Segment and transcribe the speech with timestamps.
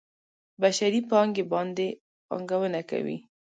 [0.61, 1.87] بشري پانګې باندې
[2.27, 3.17] پانګونه کوي.